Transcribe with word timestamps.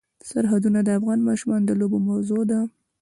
سرحدونه 0.29 0.79
د 0.83 0.89
افغان 0.99 1.19
ماشومانو 1.29 1.65
د 1.67 1.71
لوبو 1.79 1.97
موضوع 2.09 2.41
ده. 2.51 2.59